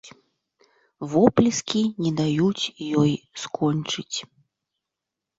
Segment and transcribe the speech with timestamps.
[1.11, 2.65] Воплескі не даюць
[3.01, 3.11] ёй
[3.43, 4.17] скончыць.